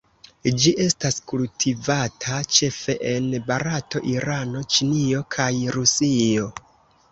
[0.61, 6.53] Ĝi estas kultivata ĉefe en Barato, Irano, Ĉinio, kaj Rusio.